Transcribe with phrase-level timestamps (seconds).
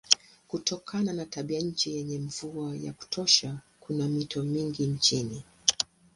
[0.47, 5.43] Kutokana na tabianchi yenye mvua ya kutosha kuna mito mingi nchini.